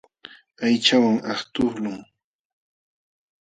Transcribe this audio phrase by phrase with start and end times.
[0.63, 2.01] Aychawan aqtuqlun.